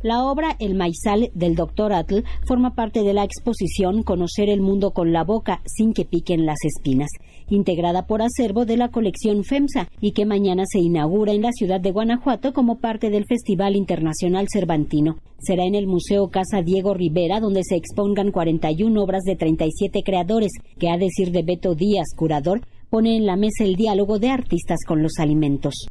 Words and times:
La 0.00 0.22
obra 0.22 0.54
El 0.60 0.76
Maizal 0.76 1.32
del 1.34 1.56
Dr. 1.56 1.92
Atl 1.92 2.22
forma 2.46 2.76
parte 2.76 3.02
de 3.02 3.12
la 3.14 3.24
exposición 3.24 4.04
Conocer 4.04 4.48
el 4.48 4.60
mundo 4.60 4.92
con 4.92 5.12
la 5.12 5.24
boca 5.24 5.60
sin 5.64 5.92
que 5.92 6.04
piquen 6.04 6.46
las 6.46 6.58
espinas, 6.62 7.10
integrada 7.50 8.06
por 8.06 8.22
acervo 8.22 8.64
de 8.64 8.76
la 8.76 8.90
colección 8.90 9.42
FEMSA 9.42 9.88
y 10.00 10.12
que 10.12 10.24
mañana 10.24 10.62
se 10.70 10.78
inaugura 10.78 11.32
en 11.32 11.42
la 11.42 11.50
ciudad 11.50 11.80
de 11.80 11.90
Guanajuato 11.90 12.52
como 12.52 12.78
parte 12.78 13.10
del 13.10 13.24
Festival 13.26 13.74
Internacional 13.74 14.46
Cervantino. 14.52 15.16
Será 15.40 15.64
en 15.64 15.74
el 15.74 15.88
Museo 15.88 16.28
Casa 16.28 16.62
Diego 16.62 16.94
Rivera 16.94 17.40
donde 17.40 17.64
se 17.64 17.74
expongan 17.74 18.30
41 18.30 19.02
obras 19.02 19.24
de 19.24 19.34
37 19.34 20.04
creadores, 20.04 20.52
que 20.78 20.90
a 20.90 20.96
decir 20.96 21.32
de 21.32 21.42
Beto 21.42 21.74
Díaz, 21.74 22.06
curador, 22.16 22.60
pone 22.88 23.16
en 23.16 23.26
la 23.26 23.34
mesa 23.34 23.64
el 23.64 23.74
diálogo 23.74 24.20
de 24.20 24.30
artistas 24.30 24.78
con 24.86 25.02
los 25.02 25.18
alimentos 25.18 25.88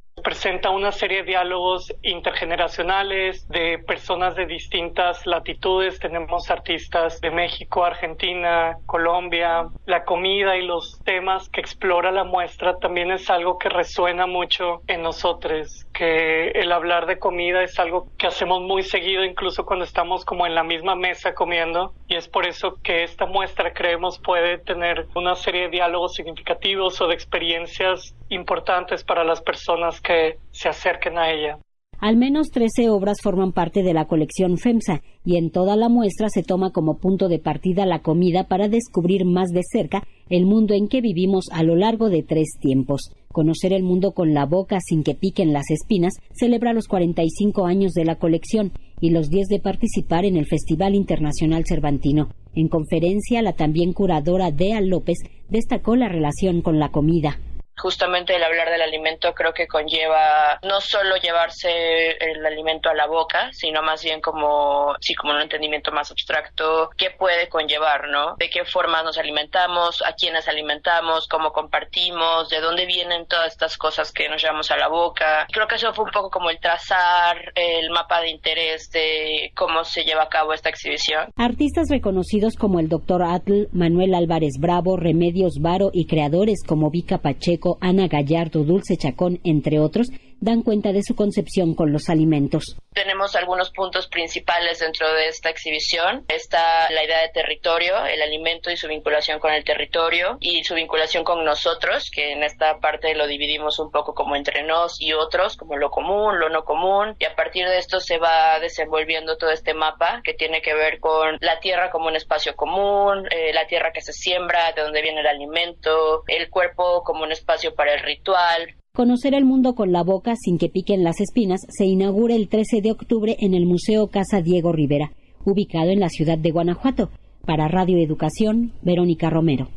presenta 0.48 0.70
una 0.70 0.94
serie 0.94 1.18
de 1.18 1.24
diálogos 1.24 1.94
intergeneracionales 2.04 3.46
de 3.50 3.80
personas 3.80 4.34
de 4.38 4.46
distintas 4.46 5.26
latitudes. 5.26 6.00
Tenemos 6.00 6.50
artistas 6.50 7.20
de 7.20 7.32
México, 7.32 7.84
Argentina, 7.84 8.78
Colombia. 8.86 9.68
La 9.86 10.06
comida 10.06 10.56
y 10.56 10.66
los 10.66 11.02
temas 11.04 11.50
que 11.50 11.60
explora 11.60 12.14
la 12.14 12.24
muestra 12.24 12.78
también 12.78 13.12
es 13.12 13.30
algo 13.30 13.58
que 13.58 13.68
resuena 13.68 14.26
mucho 14.26 14.84
en 14.88 15.02
nosotros, 15.02 15.86
que 15.94 16.52
el 16.52 16.72
hablar 16.72 17.08
de 17.08 17.20
comida 17.20 17.62
es 17.62 17.78
algo 17.78 18.08
que 18.18 18.28
hacemos 18.28 18.62
muy 18.62 18.84
seguido, 18.84 19.26
incluso 19.26 19.66
cuando 19.66 19.84
estamos 19.84 20.24
como 20.24 20.48
en 20.48 20.56
la 20.56 20.64
misma 20.64 20.96
mesa 20.96 21.34
comiendo. 21.34 21.92
Y 22.08 22.16
es 22.16 22.30
por 22.30 22.48
eso 22.48 22.76
que 22.82 23.04
esta 23.04 23.26
muestra 23.26 23.74
creemos 23.74 24.18
puede 24.18 24.60
tener 24.60 25.08
una 25.14 25.36
serie 25.36 25.64
de 25.64 25.72
diálogos 25.72 26.14
significativos 26.14 27.02
o 27.02 27.08
de 27.08 27.16
experiencias 27.16 28.16
importantes 28.30 29.04
para 29.04 29.24
las 29.24 29.42
personas 29.42 30.02
que 30.02 30.38
se 30.52 30.70
acerquen 30.70 31.18
a 31.18 31.32
ella. 31.32 31.60
Al 32.00 32.16
menos 32.16 32.50
13 32.52 32.92
obras 32.92 33.18
forman 33.24 33.54
parte 33.54 33.82
de 33.82 33.92
la 33.92 34.06
colección 34.06 34.60
FEMSA 34.60 35.02
y 35.26 35.38
en 35.38 35.50
toda 35.50 35.76
la 35.76 35.90
muestra 35.90 36.30
se 36.30 36.44
toma 36.44 36.72
como 36.72 37.00
punto 37.00 37.28
de 37.28 37.40
partida 37.40 37.88
la 37.88 38.04
comida 38.04 38.48
para 38.48 38.68
descubrir 38.68 39.26
más 39.26 39.50
de 39.50 39.62
cerca 39.64 40.04
el 40.30 40.46
mundo 40.46 40.76
en 40.76 40.90
que 40.90 41.02
vivimos 41.02 41.46
a 41.52 41.64
lo 41.64 41.76
largo 41.76 42.10
de 42.10 42.22
tres 42.22 42.50
tiempos. 42.62 43.16
Conocer 43.30 43.74
el 43.74 43.82
mundo 43.82 44.12
con 44.12 44.36
la 44.36 44.46
boca 44.46 44.78
sin 44.80 45.02
que 45.02 45.16
piquen 45.16 45.54
las 45.54 45.72
espinas 45.72 46.14
celebra 46.34 46.74
los 46.74 46.88
45 46.88 47.66
años 47.66 47.94
de 47.94 48.06
la 48.06 48.16
colección 48.16 48.74
y 49.02 49.10
los 49.10 49.30
10 49.30 49.48
de 49.48 49.60
participar 49.60 50.24
en 50.26 50.38
el 50.38 50.46
Festival 50.46 50.94
Internacional 50.94 51.64
Cervantino. 51.68 52.30
En 52.54 52.68
conferencia, 52.68 53.42
la 53.42 53.54
también 53.54 53.94
curadora 53.94 54.52
Dea 54.52 54.82
López 54.82 55.18
destacó 55.50 55.96
la 55.96 56.10
relación 56.10 56.62
con 56.62 56.78
la 56.78 56.90
comida 56.90 57.40
justamente 57.78 58.36
el 58.36 58.44
hablar 58.44 58.70
del 58.70 58.82
alimento 58.82 59.34
creo 59.34 59.54
que 59.54 59.68
conlleva 59.68 60.60
no 60.64 60.82
solo 60.82 61.16
llevarse 61.18 62.12
el 62.20 62.46
alimento 62.46 62.90
a 62.90 62.94
la 62.94 63.08
boca, 63.08 63.50
sino 63.54 63.82
más 63.82 64.04
bien 64.04 64.22
como, 64.22 64.96
sí, 65.00 65.14
como 65.16 65.34
un 65.34 65.42
entendimiento 65.42 65.92
más 65.92 66.12
abstracto, 66.12 66.90
qué 66.98 67.12
puede 67.12 67.50
conllevar, 67.50 68.08
¿no? 68.10 68.36
De 68.38 68.50
qué 68.50 68.66
forma 68.66 69.04
nos 69.04 69.18
alimentamos, 69.18 70.02
a 70.06 70.14
quiénes 70.14 70.48
alimentamos, 70.48 71.28
cómo 71.28 71.52
compartimos, 71.52 72.50
de 72.50 72.60
dónde 72.62 72.86
vienen 72.86 73.28
todas 73.28 73.48
estas 73.48 73.78
cosas 73.78 74.12
que 74.12 74.28
nos 74.30 74.42
llevamos 74.42 74.72
a 74.72 74.78
la 74.78 74.88
boca. 74.88 75.48
Creo 75.52 75.68
que 75.68 75.76
eso 75.76 75.94
fue 75.94 76.06
un 76.06 76.12
poco 76.12 76.30
como 76.30 76.50
el 76.50 76.60
trazar 76.60 77.38
el 77.56 77.90
mapa 77.92 78.22
de 78.22 78.30
interés 78.30 78.90
de 78.92 79.52
cómo 79.56 79.84
se 79.84 80.04
lleva 80.04 80.24
a 80.24 80.30
cabo 80.30 80.54
esta 80.54 80.70
exhibición. 80.70 81.32
Artistas 81.36 81.88
reconocidos 81.90 82.56
como 82.56 82.80
el 82.80 82.90
Dr. 82.90 83.24
Atl, 83.24 83.68
Manuel 83.72 84.16
Álvarez 84.16 84.54
Bravo, 84.60 84.98
Remedios 84.98 85.60
Varo 85.62 85.90
y 85.94 86.08
creadores 86.08 86.64
como 86.66 86.90
Vika 86.90 87.20
Pacheco 87.20 87.67
Ana 87.82 88.08
Gallardo, 88.08 88.64
Dulce 88.64 88.96
Chacón, 88.96 89.40
entre 89.44 89.80
otros, 89.80 90.08
dan 90.40 90.62
cuenta 90.62 90.92
de 90.92 91.04
su 91.04 91.16
concepción 91.16 91.76
con 91.76 91.92
los 91.92 92.10
alimentos. 92.10 92.78
Tenemos 92.94 93.36
algunos 93.36 93.72
puntos 93.72 94.08
principales 94.08 94.80
dentro 94.80 95.12
de 95.14 95.28
esta 95.28 95.50
exhibición. 95.50 96.26
Está 96.28 96.90
la 96.90 97.04
idea 97.04 97.22
de 97.22 97.30
territorio, 97.30 98.06
el 98.06 98.22
alimento 98.22 98.72
y 98.72 98.78
su 98.78 98.88
vinculación 98.88 99.40
con 99.40 99.54
el 99.54 99.64
territorio 99.64 100.38
y 100.40 100.64
su 100.64 100.74
vinculación 100.74 101.24
con 101.24 101.46
nosotros, 101.46 102.10
que 102.12 102.32
en 102.32 102.44
esta 102.44 102.80
parte 102.80 103.14
lo 103.16 103.28
dividimos 103.28 103.80
un 103.80 103.92
poco 103.92 104.14
como 104.14 104.36
entre 104.36 104.64
nos 104.64 105.00
y 105.00 105.14
otros, 105.14 105.58
como 105.58 105.78
lo 105.78 105.92
común, 105.92 106.40
lo 106.40 106.50
no 106.50 106.64
común, 106.64 107.16
y 107.20 107.26
a 107.26 107.36
partir 107.36 107.68
de 107.68 107.78
esto 107.78 108.00
se 108.00 108.18
va 108.18 108.60
desenvolviendo 108.60 109.38
todo 109.38 109.52
este 109.52 109.74
mapa 109.74 110.22
que 110.24 110.34
tiene 110.34 110.62
que 110.62 110.74
ver 110.74 111.00
con 111.00 111.38
la 111.42 111.60
tierra 111.60 111.92
como 111.92 112.08
un 112.08 112.16
espacio 112.16 112.56
común, 112.56 113.28
eh, 113.32 113.54
la 113.54 113.68
tierra 113.68 113.92
que 113.94 114.02
se 114.02 114.14
siembra, 114.14 114.72
de 114.72 114.82
dónde 114.82 115.02
viene 115.02 115.22
el 115.22 115.28
alimento, 115.28 116.24
el 116.28 116.50
cuerpo 116.50 117.04
como 117.04 117.24
un 117.24 117.32
espacio 117.32 117.76
para 117.76 117.94
el 117.94 118.02
ritual, 118.02 118.76
Conocer 118.98 119.36
el 119.36 119.46
mundo 119.46 119.76
con 119.76 119.92
la 119.92 120.02
boca 120.02 120.34
sin 120.36 120.58
que 120.58 120.70
piquen 120.70 121.04
las 121.04 121.22
espinas 121.22 121.62
se 121.70 121.86
inaugura 121.86 122.34
el 122.34 122.50
13 122.50 122.82
de 122.82 122.90
octubre 122.90 123.38
en 123.40 123.54
el 123.54 123.68
Museo 123.68 124.08
Casa 124.08 124.42
Diego 124.42 124.72
Rivera, 124.72 125.12
ubicado 125.46 125.92
en 125.92 126.00
la 126.00 126.10
ciudad 126.10 126.40
de 126.40 126.50
Guanajuato. 126.50 127.12
Para 127.46 127.68
Radio 127.68 128.00
Educación, 128.00 128.72
Verónica 128.82 129.30
Romero. 129.30 129.68